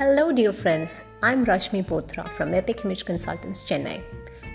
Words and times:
Hello, 0.00 0.32
dear 0.32 0.54
friends. 0.54 1.04
I'm 1.22 1.44
Rashmi 1.44 1.84
Botra 1.84 2.26
from 2.26 2.54
Epic 2.54 2.86
Image 2.86 3.04
Consultants, 3.04 3.62
Chennai. 3.64 4.02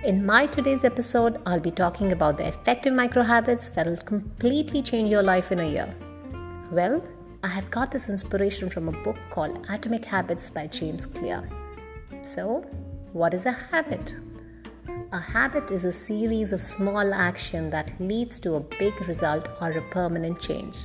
In 0.03 0.25
my 0.25 0.47
today's 0.47 0.83
episode, 0.83 1.39
I'll 1.45 1.59
be 1.59 1.69
talking 1.69 2.13
about 2.13 2.39
the 2.39 2.47
effective 2.47 2.93
micro 2.93 3.21
habits 3.21 3.69
that'll 3.69 3.97
completely 3.97 4.81
change 4.81 5.11
your 5.11 5.21
life 5.21 5.51
in 5.51 5.59
a 5.59 5.69
year. 5.69 5.95
Well, 6.71 7.07
I 7.43 7.47
have 7.49 7.69
got 7.69 7.91
this 7.91 8.09
inspiration 8.09 8.71
from 8.71 8.87
a 8.87 9.03
book 9.03 9.17
called 9.29 9.67
Atomic 9.69 10.05
Habits 10.05 10.49
by 10.49 10.65
James 10.65 11.05
Clear. 11.05 11.47
So, 12.23 12.65
what 13.13 13.35
is 13.35 13.45
a 13.45 13.51
habit? 13.51 14.15
A 15.11 15.19
habit 15.19 15.69
is 15.69 15.85
a 15.85 15.91
series 15.91 16.53
of 16.53 16.61
small 16.63 17.13
action 17.13 17.69
that 17.69 17.93
leads 17.99 18.39
to 18.39 18.55
a 18.55 18.61
big 18.79 18.99
result 19.07 19.47
or 19.61 19.69
a 19.69 19.89
permanent 19.91 20.41
change. 20.41 20.75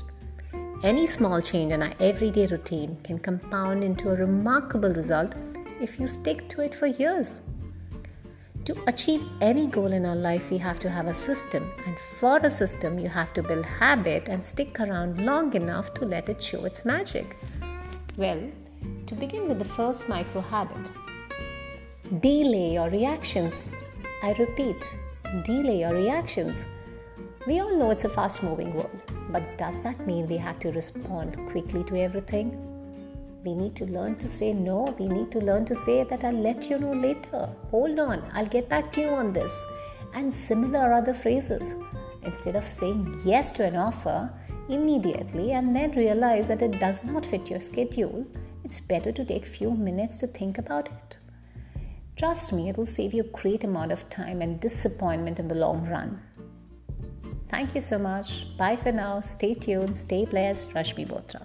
Any 0.83 1.07
small 1.07 1.43
change 1.43 1.73
in 1.73 1.83
our 1.83 1.93
everyday 2.01 2.47
routine 2.47 2.97
can 3.05 3.19
compound 3.19 3.85
into 3.85 4.09
a 4.09 4.17
remarkable 4.17 4.95
result 4.95 5.35
if 5.79 6.01
you 6.01 6.09
stick 6.09 6.49
to 6.49 6.63
it 6.63 6.75
for 6.75 6.87
years. 6.87 7.43
To 8.65 8.75
achieve 8.87 9.23
any 9.43 9.67
goal 9.67 9.93
in 9.93 10.07
our 10.07 10.17
life, 10.17 10.51
we 10.51 10.57
have 10.57 10.79
to 10.79 10.89
have 10.89 11.07
a 11.07 11.13
system, 11.13 11.71
and 11.87 11.99
for 11.99 12.39
a 12.39 12.49
system, 12.49 12.99
you 12.99 13.11
have 13.11 13.35
to 13.35 13.43
build 13.43 13.67
habit 13.67 14.29
and 14.31 14.43
stick 14.43 14.81
around 14.81 15.23
long 15.23 15.53
enough 15.55 15.93
to 15.95 16.07
let 16.07 16.31
it 16.31 16.43
show 16.43 16.65
its 16.65 16.87
magic. 16.87 17.37
Well, 18.17 18.41
to 19.07 19.15
begin 19.15 19.49
with 19.49 19.59
the 19.59 19.67
first 19.67 20.09
micro 20.09 20.41
habit, 20.41 20.91
delay 22.21 22.73
your 22.73 22.89
reactions. 22.89 23.71
I 24.23 24.33
repeat, 24.33 24.97
delay 25.45 25.81
your 25.81 25.93
reactions. 25.93 26.65
We 27.47 27.59
all 27.61 27.75
know 27.75 27.91
it's 27.91 28.05
a 28.05 28.11
fast 28.11 28.43
moving 28.43 28.75
world, 28.75 29.01
but 29.31 29.57
does 29.57 29.83
that 29.83 30.07
mean 30.07 30.27
we 30.27 30.37
have 30.37 30.59
to 30.59 30.73
respond 30.73 31.39
quickly 31.49 31.83
to 31.85 31.97
everything? 31.97 32.51
We 33.43 33.55
need 33.55 33.75
to 33.77 33.87
learn 33.87 34.17
to 34.17 34.29
say 34.29 34.53
no. 34.53 34.95
We 34.99 35.09
need 35.09 35.33
to 35.33 35.39
learn 35.39 35.65
to 35.65 35.75
say 35.75 36.05
that 36.05 36.23
I'll 36.23 36.39
let 36.39 36.69
you 36.69 36.79
know 36.79 36.93
later. 36.93 37.49
Hold 37.71 37.99
on, 37.99 38.23
I'll 38.35 38.45
get 38.45 38.69
back 38.69 38.93
to 38.93 39.01
you 39.01 39.09
on 39.09 39.33
this. 39.33 39.59
And 40.13 40.35
similar 40.35 40.93
other 40.93 41.15
phrases. 41.15 41.75
Instead 42.25 42.57
of 42.57 42.65
saying 42.65 43.23
yes 43.25 43.53
to 43.53 43.65
an 43.65 43.75
offer 43.75 44.31
immediately 44.69 45.53
and 45.53 45.75
then 45.75 45.93
realize 45.93 46.47
that 46.49 46.61
it 46.61 46.79
does 46.79 47.05
not 47.05 47.25
fit 47.25 47.49
your 47.49 47.61
schedule, 47.61 48.27
it's 48.65 48.83
better 48.83 49.13
to 49.13 49.25
take 49.25 49.45
a 49.45 49.57
few 49.59 49.71
minutes 49.71 50.19
to 50.19 50.27
think 50.27 50.59
about 50.59 50.89
it. 50.89 51.17
Trust 52.17 52.53
me, 52.53 52.69
it 52.69 52.77
will 52.77 52.85
save 52.85 53.15
you 53.15 53.23
a 53.23 53.39
great 53.39 53.65
amount 53.65 53.93
of 53.93 54.11
time 54.11 54.43
and 54.43 54.61
disappointment 54.61 55.39
in 55.39 55.49
the 55.49 55.55
long 55.55 55.89
run. 55.89 56.21
Thank 57.51 57.75
you 57.75 57.81
so 57.81 57.99
much. 57.99 58.57
Bye 58.57 58.77
for 58.77 58.93
now. 58.93 59.21
Stay 59.21 59.55
tuned. 59.55 59.97
Stay 59.97 60.25
blessed. 60.25 60.71
Rashmi 60.71 61.07
Botra. 61.07 61.43